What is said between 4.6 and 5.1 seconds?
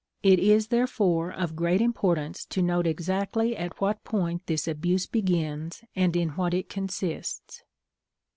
abuse